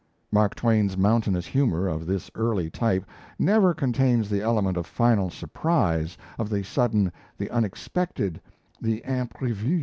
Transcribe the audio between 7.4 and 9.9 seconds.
unexpected, the imprevu.